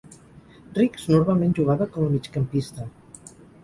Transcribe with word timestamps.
Rix 0.79 1.05
normalment 1.13 1.55
jugava 1.61 1.91
com 1.95 2.09
a 2.09 2.11
migcampista. 2.17 2.93